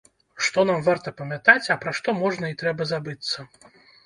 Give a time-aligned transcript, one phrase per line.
[0.45, 3.49] Што нам варта памятаць, а пра што можна і трэба забыцца.